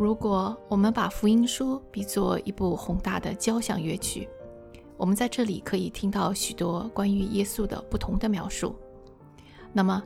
[0.00, 4.26] 如果我们把福音书比作一部宏大的交响乐曲，
[4.96, 8.74] 我们在这里可以听到许多关于耶稣的不同的描述。
[9.74, 10.02] 那么，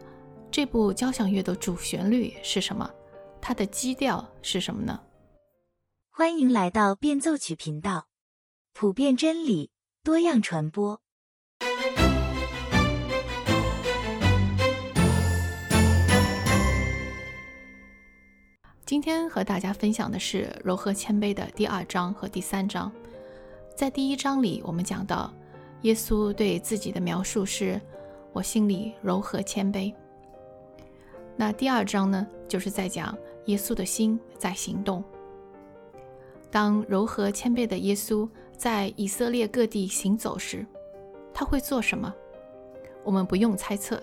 [0.50, 2.90] 这部交响乐的主旋律是什么？
[3.40, 5.00] 它的基调是什么呢？
[6.10, 8.08] 欢迎来到变奏曲频道，
[8.72, 9.70] 普遍真理，
[10.02, 11.03] 多样传播。
[18.86, 22.92] 今天和大家分享的是柔和谦卑的第二章和第三章。
[23.74, 25.32] 在第一章里，我们讲到
[25.82, 27.80] 耶稣对自己的描述是
[28.34, 29.90] “我心里柔和谦卑”。
[31.34, 33.16] 那第二章呢，就是在讲
[33.46, 35.02] 耶稣的心在行动。
[36.50, 40.64] 当柔和谦卑的耶稣在以色列各地行走时，
[41.32, 42.14] 他会做什么？
[43.02, 43.98] 我们不用猜测，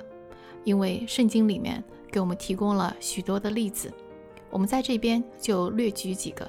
[0.64, 3.94] 因为圣经里面给我们提供了许多的例子。
[4.52, 6.48] 我们在这边就略举几个。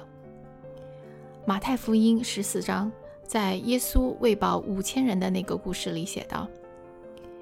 [1.45, 2.91] 马太福音十四章，
[3.25, 6.47] 在耶稣喂饱五千人的那个故事里写道：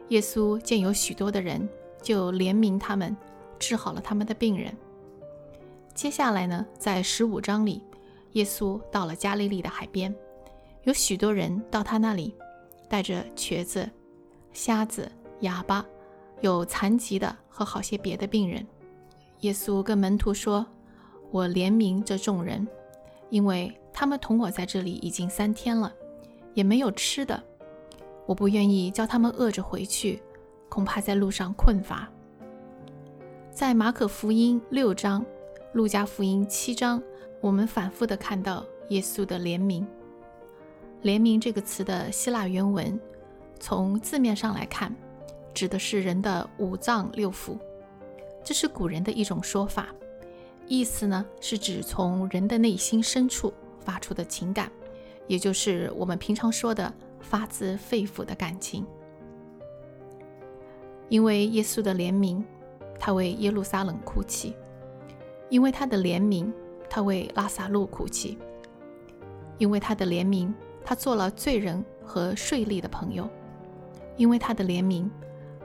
[0.10, 1.68] 耶稣见有许多的人，
[2.02, 3.16] 就怜悯他们，
[3.60, 4.72] 治好了他们的病人。
[5.94, 7.82] 接下来呢，在十五章里，
[8.34, 10.16] 耶稣到了加利利的海边，
[10.84, 12.34] 有许多人到他那里，
[12.88, 13.90] 带着瘸子、
[14.54, 15.86] 瞎子、哑巴，
[16.40, 18.66] 有残疾的和好些别的病人。
[19.42, 20.66] 耶稣跟门徒说
[21.32, 22.68] ：“我怜悯这众人，
[23.30, 25.92] 因为他们同我在这里已经三天了，
[26.54, 27.42] 也没有吃的。
[28.28, 30.22] 我不愿意叫他们饿着回去，
[30.70, 32.08] 恐怕在路上困乏。”
[33.52, 35.26] 在马可福音六章、
[35.74, 37.02] 路加福音七章，
[37.42, 39.84] 我们反复的看到耶稣的怜悯。
[41.02, 43.00] 怜悯这个词的希腊原文，
[43.60, 44.96] 从字面上来看，
[45.52, 47.58] 指的是人的五脏六腑。
[48.44, 49.88] 这是古人的一种说法，
[50.68, 54.72] 意思呢是指从人的内心深处发出的情感，
[55.28, 58.86] 也就是我们平常说的发自肺腑的感情。
[61.10, 62.44] 因为耶稣的怜悯，
[62.98, 64.54] 他为耶路撒冷哭泣；
[65.50, 66.52] 因为他的怜悯，
[66.90, 68.38] 他为拉萨路哭泣；
[69.58, 70.54] 因为他的怜悯，
[70.84, 73.26] 他做了罪人和税吏的朋友；
[74.16, 75.10] 因为他的怜悯，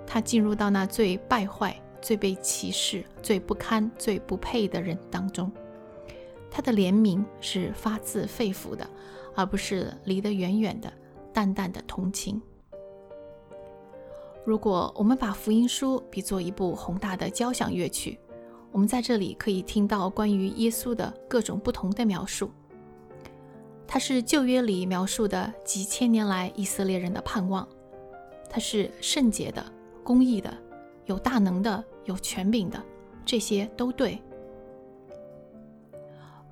[0.04, 1.80] 他进入到那最败坏。
[2.00, 5.50] 最被歧视、最不堪、最不配的人当中，
[6.50, 8.88] 他的怜悯是发自肺腑的，
[9.34, 10.92] 而不是离得远远的、
[11.32, 12.40] 淡淡的同情。
[14.44, 18.18] 如果我们把福音书比作一部宏大的交响乐曲，
[18.70, 22.50] 我们在这里可以听到关于耶稣的各种不同的描述。
[23.88, 27.66] 他是旧约里描述的几千年来以色列人的盼望，
[28.48, 29.64] 他是圣洁的、
[30.04, 30.56] 公义的、
[31.06, 31.84] 有大能的。
[32.06, 32.80] 有权柄的，
[33.24, 34.16] 这些都对。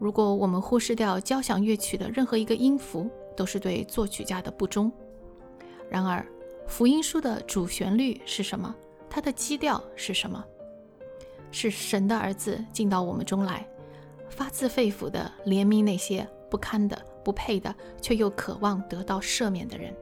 [0.00, 4.90] 如果我们忽视掉交响乐曲的任何一个音符，都是对作曲家的不忠。
[5.88, 6.26] 然而，
[6.66, 8.74] 福音书的主旋律是什么？
[9.08, 10.44] 它的基调是什么？
[11.52, 13.64] 是神的儿子进到我们中来，
[14.28, 17.72] 发自肺腑的怜悯那些不堪的、不配的，
[18.02, 19.94] 却又渴望得到赦免的人。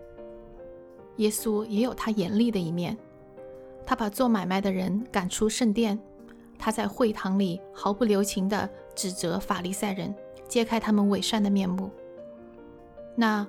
[1.16, 2.96] 耶稣也有他严厉的一面。
[3.84, 5.98] 他把做买卖的人赶出圣殿，
[6.58, 10.14] 他在会堂里毫不留情地指责法利赛人，
[10.48, 11.90] 揭开他们伪善的面目。
[13.14, 13.46] 那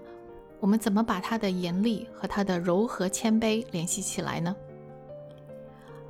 [0.59, 4.55] 我们怎么把他的严厉和他的柔和谦卑联系起来呢？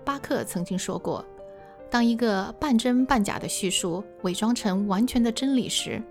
[0.05, 1.23] 巴克曾经说过，
[1.89, 6.01] 当一个半真半假的叙述伪装成完全的真理时，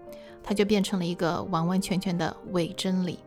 [0.43, 3.19] 它就变成了一个完完全全的伪真理。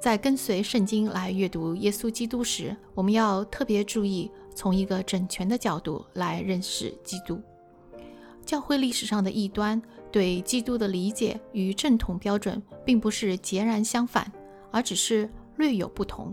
[0.00, 7.40] 在跟随圣经来阅读耶稣基督时，我们要特别注意从一个整全的角度来认识基督。
[8.46, 14.30] 教会历史上的异端对基督的理解与正统标准并不是截然相反，
[14.70, 16.32] 而只是略有不同。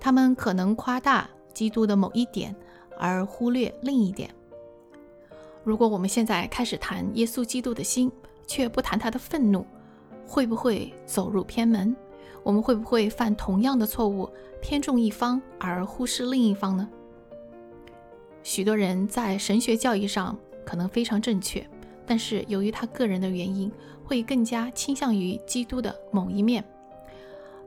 [0.00, 2.56] 他们可能夸大基督的某一点，
[2.98, 4.30] 而忽略另一点。
[5.62, 8.10] 如果我们现在开始谈耶稣基督的心，
[8.46, 9.66] 却不谈他的愤怒，
[10.26, 11.94] 会不会走入偏门？
[12.46, 14.30] 我们会不会犯同样的错误，
[14.62, 16.88] 偏重一方而忽视另一方呢？
[18.44, 21.68] 许多人在神学教义上可能非常正确，
[22.06, 23.68] 但是由于他个人的原因，
[24.04, 26.64] 会更加倾向于基督的某一面。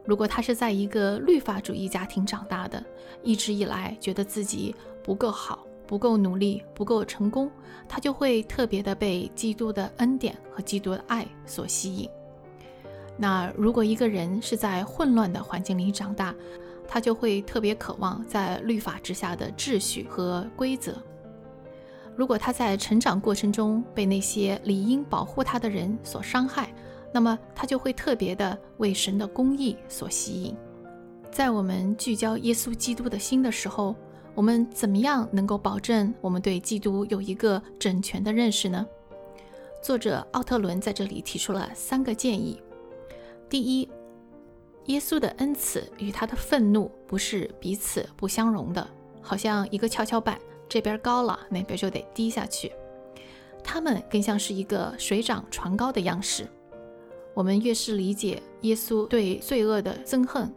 [0.06, 2.82] 如果他是在一个律法主义家庭长大的，
[3.22, 4.74] 一直以来觉得自己
[5.04, 7.52] 不够好、不够努力、不够成功，
[7.86, 12.10] 他就会特别的被基督的恩典和基督的爱所吸引。
[13.22, 16.34] 那如果一个人是在混乱的环境里长大，
[16.88, 20.96] 他就会特别渴望在律法之下的秩序和规则。
[22.16, 26.74] 如果他在成长过程中被那些理应保护他的人所伤害，
[27.14, 30.56] 那么他就会特别的为神的公义所吸引。
[31.32, 33.96] 在我们聚焦耶稣基督的心的时候，
[34.34, 38.86] 我们怎么样能够保证我们对基督有一个整全的认识呢？
[39.82, 42.62] 作者奥特伦在这里提出了三个建议：
[43.50, 43.90] 第一，
[44.86, 48.88] 耶稣的恩慈与他的愤怒不是彼此不相容的，
[49.22, 50.40] 好像一个跷跷板。
[50.70, 52.72] 这边高了，那边就得低下去。
[53.64, 56.48] 他们更像是一个水涨船高的样式。
[57.34, 60.54] 我们越是理解耶稣对罪恶的憎恨，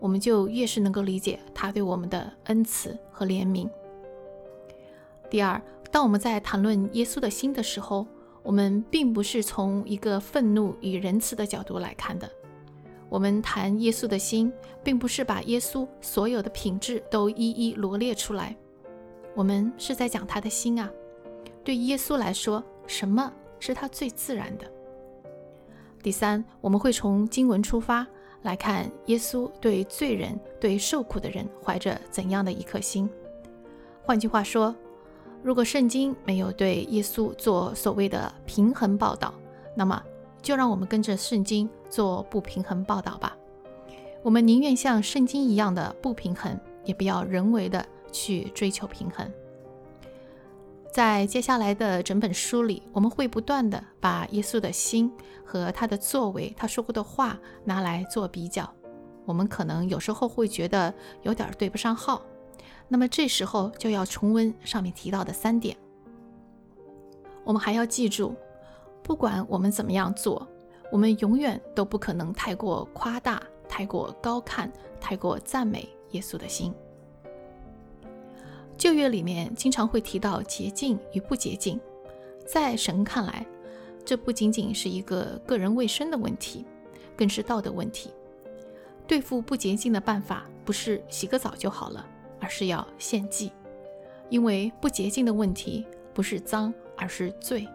[0.00, 3.70] 我们就越是能够理解他对我们的恩慈和怜悯。
[5.30, 5.62] 第二，
[5.92, 8.04] 当我们在谈论耶稣的心的时候，
[8.42, 12.28] 我们并不是从一个愤怒与仁慈的角度来看的。
[13.08, 14.52] 我们谈耶稣的心，
[14.82, 18.56] 并不是把耶稣所有的品质都一一罗列出来。
[19.34, 20.90] 我们是在讲他的心啊。
[21.62, 24.66] 对耶稣来说，什么是他最自然的？
[26.02, 28.06] 第三，我们会从经文出发
[28.42, 33.08] 来看耶稣对罪人、对受苦的人怀着怎样的一颗心。
[34.02, 34.74] 换句话说，
[35.42, 39.34] 如果圣经没有对耶稣做所谓的平衡报道，
[39.74, 40.02] 那么
[40.40, 43.36] 就让我们跟着圣经做不平衡报道吧。
[44.22, 47.84] 我们宁愿像圣经一样的不平衡，也不要人为的。
[48.14, 49.26] 去追求平衡。
[50.92, 55.10] 在接下来的整本书里，我们会不断的把耶稣的心
[55.42, 58.70] 和他的作为、他说过的话拿来做比较。
[59.24, 60.92] 我们可能有时候会觉得
[61.22, 62.20] 有点对不上号，
[62.88, 65.76] 那么这时候就要重温上面提到的三点。
[67.44, 68.34] 我们还要记住，
[69.02, 70.46] 不管我们怎么样做，
[70.90, 74.70] 我们永远都不可能太过夸大、太过高看、
[75.00, 76.72] 太过赞美耶稣的心。
[78.78, 81.80] 旧约里面经常会提到洁净与不洁净，
[82.46, 83.46] 在神看来，
[84.04, 86.64] 这不仅仅是一个个人卫生的问题，
[87.16, 88.10] 更是道德问题。
[89.06, 92.06] 对付不洁净的办法不是洗个澡就好了，
[92.42, 93.52] 而是要献祭，
[94.28, 97.66] 因为不洁净的问题不是脏，而是罪。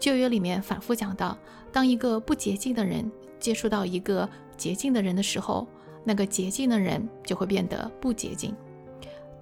[0.00, 1.38] 旧约里面反复讲到，
[1.70, 3.08] 当一个不洁净的人
[3.38, 5.66] 接触到一个洁净的人的时候，
[6.02, 8.54] 那个洁净的人就会变得不洁净。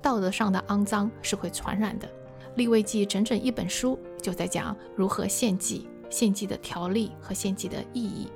[0.02, 2.08] 道德上的肮脏是会传染的。
[2.56, 8.28] 利未记整整一本书就在讲如何献祭、献祭的条例和献祭的意义。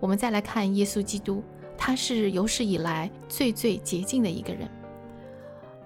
[0.00, 1.44] 我们再来看耶稣基督，
[1.76, 4.68] 他是有史以来最最洁净的一个人。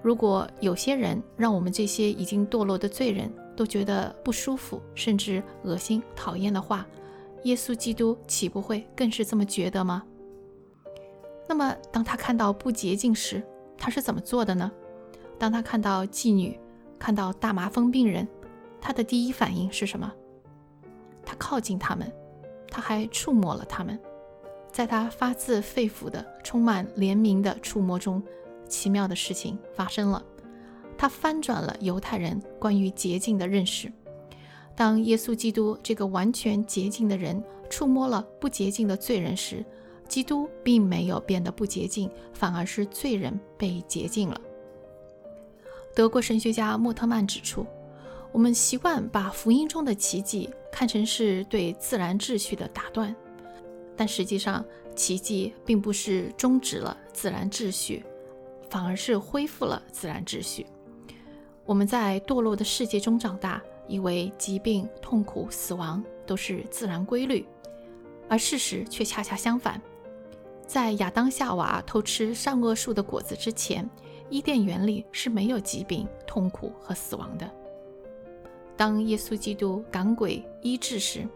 [0.05, 6.85] 如果有些人让我们这些已经堕落的罪人都觉得不舒服，甚至恶心、讨厌的话，
[7.45, 10.03] 耶稣基督岂不会更是这么觉得吗？
[11.49, 13.41] 那么，当他看到不洁净时，
[13.79, 14.71] 他是怎么做的呢？
[15.39, 16.55] 当他看到妓女，
[16.99, 18.27] 看到大麻风病人，
[18.79, 20.13] 他的第一反应是什么？
[21.25, 22.13] 他靠近他们，
[22.69, 23.99] 他还触摸了他们。
[24.71, 28.21] 在他发自肺腑的、充满怜悯的触摸中，
[28.67, 30.23] 奇妙的事情发生了。
[30.97, 33.91] 他翻转了犹太人关于洁净的认识。
[34.75, 39.63] 当耶稣基督这个完全洁净的人触摸了不洁净的罪人时，
[40.07, 44.39] 基督并没有变得不洁净，反而是罪人被洁净了。
[45.95, 47.65] 德国神学家莫特曼指出，
[48.31, 53.15] 我们习惯把福音中的奇迹看成是对自然秩序的打断，
[53.95, 58.03] 但实际上，奇迹并不是终止了自然秩序，
[58.69, 60.65] 反而是恢复了自然秩序。
[61.65, 67.45] 我们在堕落的世界中长大，以为疾病、痛苦、死亡都是自然规律，
[68.29, 69.81] 而事实却恰恰相反。
[70.67, 73.87] 在亚当夏娃偷吃善恶树的果子之前，
[74.29, 77.49] 伊甸园里是没有疾病、痛苦和死亡的。
[78.75, 81.27] 当耶稣基督赶鬼医治时，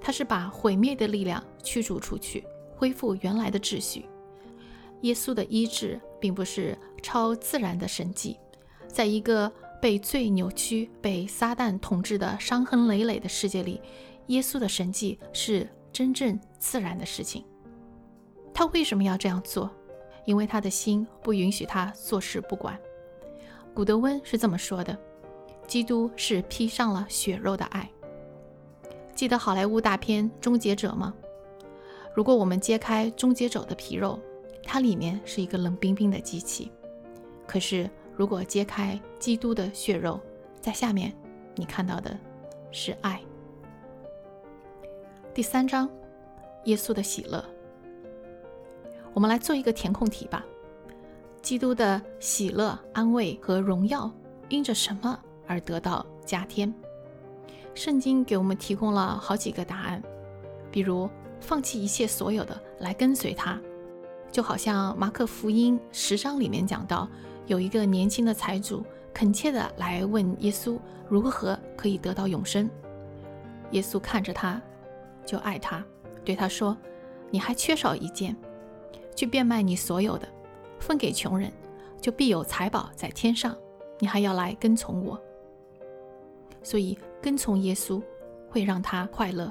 [0.00, 2.44] 他是把毁灭的力量驱逐出去，
[2.74, 4.06] 恢复原来的秩序。
[5.02, 8.38] 耶稣的医治并不是超自然的神迹，
[8.88, 13.78] 在一个被罪扭曲、被撒旦统治的伤痕累累的世界里，
[14.28, 17.44] 耶稣的神迹是真正自然的事情。
[18.54, 19.70] 他为什么要这样做？
[20.24, 22.80] 因为他的心不允许他坐视不管。
[23.74, 24.98] 古德温是这么说的
[25.68, 27.86] ：“基督是披上了血肉的爱。”
[29.14, 31.12] 记得好莱坞大片《终结者》吗？
[32.14, 34.18] 如果我们揭开终结者的皮肉，
[34.64, 36.72] 它里面是一个冷冰冰的机器。
[37.46, 40.20] 可是如果揭开基督的血肉，
[40.60, 41.12] 在下面
[41.54, 42.16] 你看到的
[42.70, 43.20] 是爱。
[45.32, 45.88] 第三章，
[46.64, 47.44] 耶稣的喜乐。
[49.12, 50.44] 我们来做一个填空题吧。
[51.42, 54.10] 基督的喜乐、安慰和荣耀
[54.48, 56.72] 因着什么而得到加添。
[57.74, 60.02] 圣经给我们提供了好几个答案，
[60.70, 63.60] 比如放弃一切所有的来跟随他，
[64.34, 67.08] 就好像马可福音十章里面讲到，
[67.46, 70.76] 有一个年轻的财主恳切的来问耶稣
[71.08, 72.68] 如何可以得到永生。
[73.70, 74.60] 耶稣看着他，
[75.24, 75.84] 就爱他，
[76.24, 76.76] 对他说
[77.30, 78.34] ：“你还缺少一件，
[79.14, 80.26] 去变卖你所有的，
[80.80, 81.52] 分给穷人，
[82.00, 83.54] 就必有财宝在天上。
[84.00, 85.16] 你还要来跟从我。”
[86.60, 86.98] 所以。
[87.22, 88.02] 跟从耶稣
[88.50, 89.50] 会让他快乐，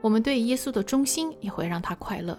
[0.00, 2.36] 我们对耶稣的忠心也会让他快乐。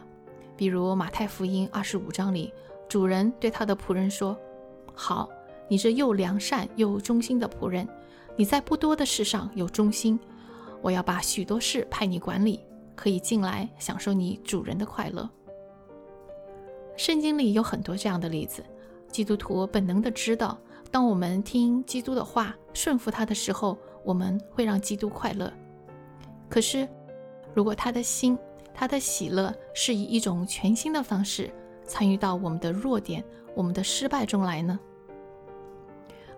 [0.61, 2.53] 比如马太福音二十五章里，
[2.87, 4.37] 主人对他的仆人说
[4.93, 5.27] ：“好，
[5.67, 7.87] 你这又良善又忠心的仆人，
[8.35, 10.19] 你在不多的事上有忠心，
[10.79, 12.59] 我要把许多事派你管理，
[12.95, 15.27] 可以进来享受你主人的快乐。”
[16.95, 18.63] 圣经里有很多这样的例子，
[19.11, 20.55] 基督徒本能的知道。
[20.91, 23.75] 当我们听基督的话，顺服他的时候，
[24.05, 25.51] 我们会让基督快乐。
[26.47, 26.87] 可是，
[27.55, 28.37] 如果他的心、
[28.73, 31.51] 他的喜乐是以一种全新的方式
[31.85, 33.23] 参与到我们的弱点、
[33.55, 34.79] 我们的失败中来呢？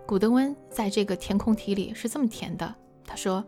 [0.06, 2.74] 古德温在这个填空题里是这么填的：
[3.06, 3.42] 他说，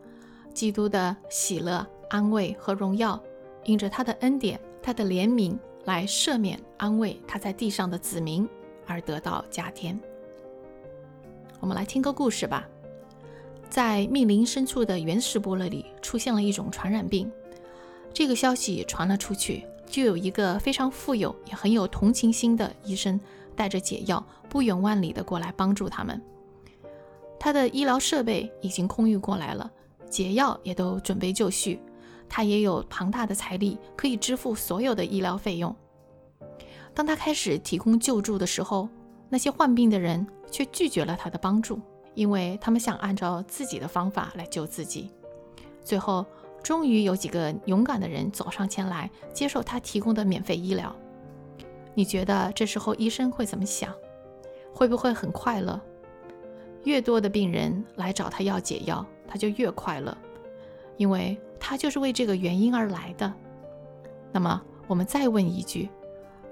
[0.55, 3.21] 基督的喜乐、安慰和荣耀，
[3.65, 8.49] 因着他的恩典、他的怜悯来赦免、安慰他在地上的子民，
[8.87, 10.01] 而得到加添。
[11.61, 12.67] 我们来听个故事吧。
[13.69, 17.31] 在密林深处的原始部落里，出现了一种传染病。
[18.17, 23.21] 这个消息传了出去，就有一个非常富有也很有同情心的医生，
[23.55, 26.19] 带着解药，不远万里的过来帮助他们。
[27.39, 29.71] 他的医疗设备已经空运过来了，
[30.09, 31.79] 解药也都准备就绪，
[32.27, 35.77] 他也有庞大的财力，可以支付所有的医疗费用。
[36.95, 38.89] 当他开始提供救助的时候，
[39.29, 40.27] 那些患病的人。
[40.49, 41.79] 却拒绝了他的帮助，
[42.15, 45.11] 因为他们想按照自己的方法来救自己。
[45.85, 46.25] 最后，
[46.67, 50.93] 终于有几个勇敢的人走上前来，接受他提供的免费医疗。
[51.95, 53.95] 你觉得这时候医生会怎么想？
[54.75, 55.81] 会不会很快乐？
[56.83, 60.19] 越多的病人来找他要解药，他就越快乐，
[60.97, 63.33] 因为他就是为这个原因而来的。
[64.33, 65.89] 那么，我们再问一句：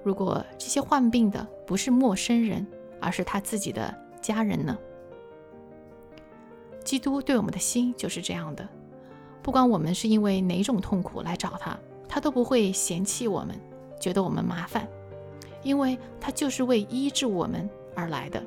[0.05, 2.65] 如果这些患病的不是陌生人？
[3.01, 3.93] 而是他自己的
[4.23, 4.79] 家人呢？
[6.85, 8.69] 基督对我们的心就是这样的，
[9.45, 13.55] 不管我们是因为哪种痛苦来找他，他都不会嫌弃我们，
[14.01, 14.89] 觉得我们麻烦，
[15.63, 18.43] 因为他就是为医治我们而来的，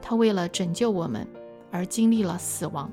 [0.00, 1.28] 他为了拯救我们
[1.70, 2.90] 而经历了死亡。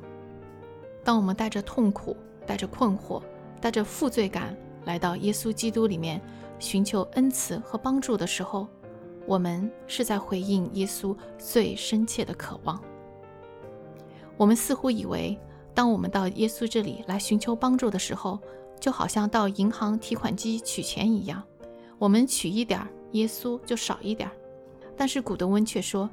[1.01, 3.21] 当我们带着痛苦、带着困惑、
[3.61, 6.19] 带着负罪感来到耶稣基督里面
[6.59, 8.67] 寻求恩慈和帮助的时候，
[9.25, 12.77] 我们是在回应耶稣最深切的渴望。
[14.35, 15.39] 我们似乎以为，
[15.75, 18.39] 当我们到耶稣这里来寻求帮助的时候，
[18.79, 21.43] 就好像到银行提款机取钱一样，
[21.99, 24.31] 我们取一点儿，耶稣就少一点儿。
[24.95, 26.09] 但是古德温却说，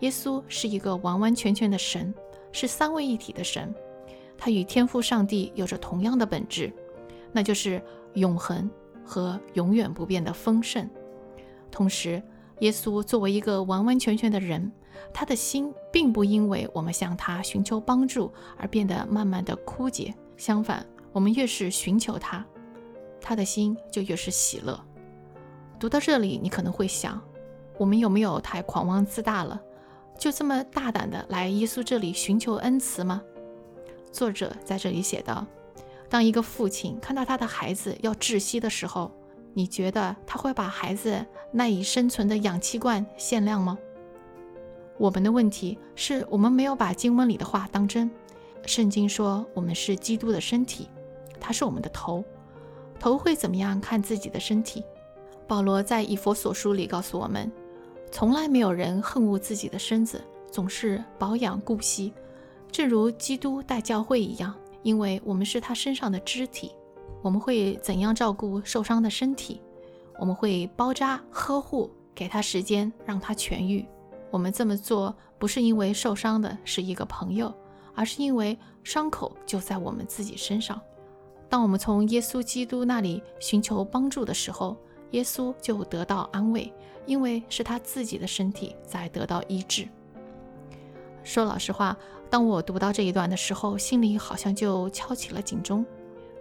[0.00, 2.14] 耶稣是一个完完全全的神，
[2.52, 3.74] 是三位一体的神，
[4.36, 6.72] 他与天父上帝有着同样的本质，
[7.32, 7.82] 那就是
[8.14, 8.70] 永恒
[9.02, 10.88] 和永远不变的丰盛，
[11.70, 12.22] 同时。
[12.60, 14.72] 耶稣作为一个完完全全的人，
[15.12, 20.14] 他的心并不因为我们向他寻求帮助而变得慢慢的枯竭。
[20.36, 22.44] 相反，我们越是寻求他，
[23.20, 24.78] 他的心就越是喜乐。
[25.78, 27.20] 读到这里，你可能会想，
[27.76, 29.60] 我们有没有太狂妄自大了？
[30.18, 33.22] 就这么大胆的来耶稣这里寻求恩慈吗？
[34.12, 35.46] 作者在这里写道：
[36.08, 39.10] 当一个父亲看到他的孩子要窒息的时候。
[39.54, 43.76] 你觉得他会把孩子赖以生存的氧气罐限量吗？
[44.98, 48.10] 我们的问题是我们没有把经文里的话当真。
[48.66, 50.88] 圣经说我们是基督的身体，
[51.40, 52.22] 他是我们的头，
[52.98, 54.82] 头会怎么样看自己的身体？
[55.46, 57.50] 保罗在以佛所书里告诉我们，
[58.10, 62.12] 从来没有人恨恶自己的身子，总是保养顾惜，
[62.70, 66.72] 正如基督待教会一样，因为我们是他身上的肢体。
[67.22, 69.60] 我们会怎样照顾受伤的身体？
[70.18, 73.86] 我们会包扎、呵护，给他时间让他痊愈。
[74.30, 77.52] 我们这么做不是因为受伤的是一个朋友，
[77.94, 80.80] 而是因为伤口就在我们自己身上。
[81.48, 84.76] 当我们从耶稣基督那里寻求帮助的时候，
[85.12, 86.72] 耶稣就得到安慰，
[87.06, 89.88] 因为是他自己的身体在得到医治。
[91.24, 91.96] 说老实话，
[92.28, 95.84] 当我读到这一段的时候，心里好像就敲起了警钟。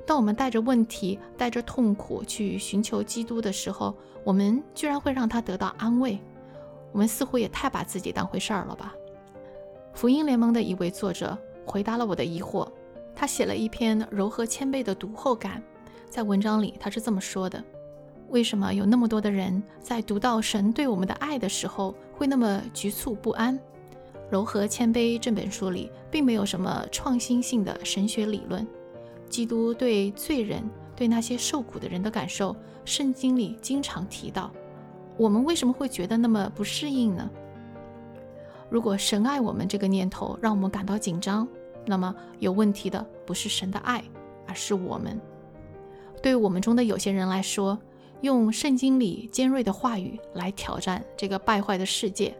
[0.05, 6.19] 当我们带着问题、带着痛苦去寻求基督的时候，我们居然会让他得到安慰。
[6.97, 8.95] 我们似乎也太把自己当回事儿了吧？
[9.93, 12.67] 福音联盟的一位作者回答了我的疑惑，
[13.15, 15.61] 他写了一篇柔和谦卑的读后感，
[16.09, 17.63] 在文章里他是这么说的：
[18.29, 23.59] 为什么有那么多的人在读到神对我们的爱的时候会那么局促不安？
[24.31, 28.65] 柔和谦卑这本书里并没有什么创新性的神学理论，
[29.29, 34.51] 基督对罪人、对那些受苦的人的感受，圣经里经常提到。
[35.17, 37.29] 我们为什么会觉得那么不适应呢？
[38.69, 41.47] 如果神爱我们这个念头让我们感到紧张，
[41.85, 44.03] 那么有问题的不是神的爱，
[44.45, 45.19] 而是我们。
[46.21, 47.79] 对我们中的有些人来说，
[48.21, 52.35] 用圣经里尖锐的话语来挑战这个败坏的世界，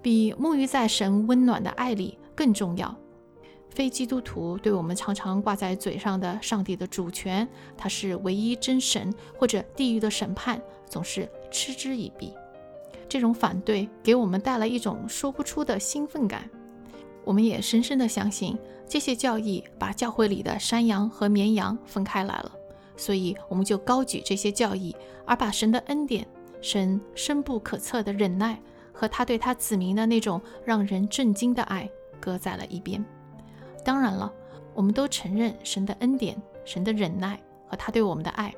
[0.00, 2.94] 比沐浴在神温暖的爱里更重要。
[3.70, 12.34] 非基督徒对我们常常挂在嘴上的上帝的主权，他是唯一真神，或者地狱的审判，总是嗤之以鼻。
[13.08, 16.50] 这种反对给我们带来一种说不出的兴奋感。
[17.24, 22.50] 我们也深深的相信，这些教义把教会里的山羊和绵羊分开来了，
[22.96, 26.26] 所以我们就高举这些教义，而把神的恩典、
[26.60, 28.60] 神深不可测的忍耐
[28.92, 33.04] 和他对他子民的那种让人震惊的爱搁在了一边。
[33.84, 34.32] 当然了，
[34.74, 38.52] 我们都承认神的恩典、神的忍耐和他对我们的爱。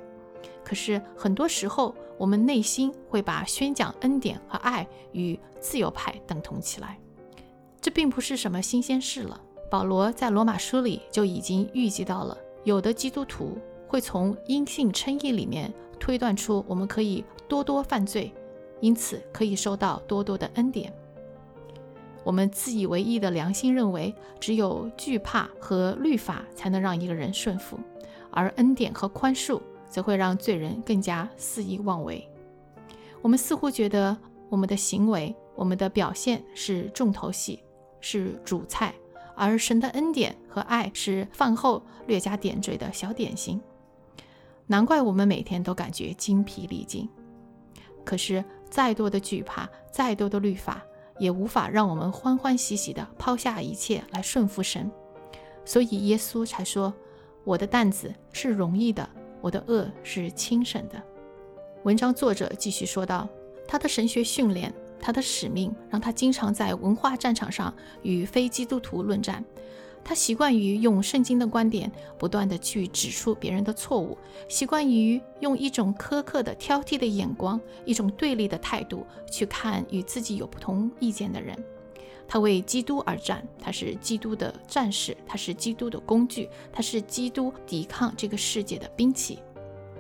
[0.65, 6.99] 可是很多时候，我们内心会把宣讲恩典和爱与自由派等同起来。
[7.81, 9.41] 这并不是什么新鲜事了。
[9.71, 18.33] 保罗在罗马书里就已经预计到了，有的基督徒会从因信称义里面推断出我们可以多多犯罪，
[18.81, 20.93] 因此可以收到多多的恩典。
[22.23, 27.79] 我们自以为意的良心认为，只有惧怕和律法才能让一个人顺服，
[28.31, 29.61] 而恩典和宽恕
[29.95, 32.29] 则会让罪人更加肆意妄为。
[33.23, 34.17] 我们似乎觉得
[34.49, 37.63] 我们的行为、我们的表现是重头戏，
[38.01, 38.93] 是主菜，
[39.37, 43.63] 而神的恩典和爱是饭后略加点缀的小点心。
[44.67, 47.09] 难怪我们每天都感觉精疲力尽。
[48.05, 50.83] 可是，再多的惧怕，再多的律法。
[51.21, 54.91] 也无法让我们欢欢喜喜地抛下一切来顺服神，
[55.65, 56.93] 所以耶稣才说
[57.47, 59.09] ：“我的担子是容易的，
[59.45, 61.03] 我的恶是轻省的。”
[61.85, 63.29] 文章作者继续说道
[63.69, 69.45] ：“他的神学训练，他的使命，让他经常在文化战场上与非基督徒论战。”
[70.03, 74.17] 他习惯于用圣经的观点不断地去指出别人的错误，
[74.49, 81.57] 习惯于用一种苛刻的、挑剔的眼光，一种对立的态度去看与自己有不同意见的人。
[82.27, 89.39] 他为基督而战，他是基督的战士，他是基督的工具，他是基督抵抗这个世界的兵器。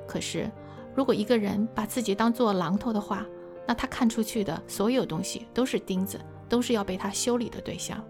[0.06, 0.50] 可是，
[0.94, 3.26] 如果一个人把自己当做榔头的话，
[3.66, 8.02] 那他看出去的所有东西都是钉子，都是要被他修理的对象。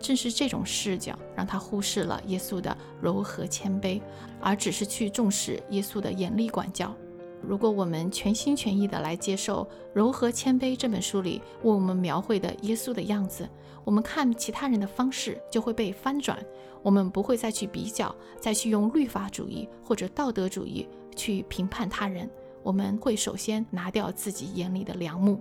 [0.00, 4.00] 正是这种视角，让他忽视了耶稣的柔和谦卑，
[4.40, 6.94] 而只是去重视耶稣的严厉管教。
[7.42, 13.48] 如果我们全心全意地来接受《柔和谦卑》这本书里为我们描绘的耶稣的样子，
[13.84, 16.38] 我们看其他人的方式就会被翻转。
[16.82, 22.28] 我们不会再去比较，再去用律法主义或者道德主义去评判他人。
[22.62, 25.40] 我们会首先拿掉自己眼里的良木。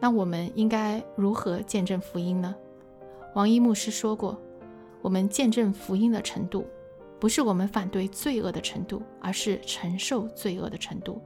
[0.00, 2.54] 那我们应该如何见证福音呢？
[3.34, 4.36] 王一牧师说过
[5.00, 6.66] ：“我们见证福音的程度，
[7.22, 11.22] 不是我们反对罪恶的程度，而是承受罪恶的程度。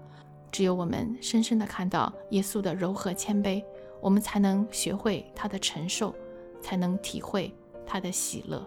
[0.52, 3.64] 只有我们深深地看到耶稣的柔和谦卑，
[4.02, 6.14] 我们才能学会他的承受，
[6.60, 7.50] 才能体会
[7.86, 8.62] 他的喜乐。”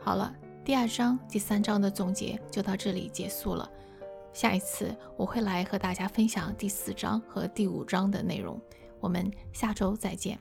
[0.00, 0.34] 好了，
[0.64, 3.70] 第二章、第三章的总结就到这里结束了。
[4.32, 8.58] 下一次我会来和大家分享第四章和第五章的内容。
[9.00, 10.38] 我们下周再见。